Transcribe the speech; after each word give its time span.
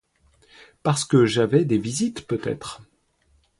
Parce 0.81 1.05
que 1.05 1.27
j'avais 1.27 1.63
des 1.63 1.77
visites 1.77 2.25
peut-être! 2.25 2.81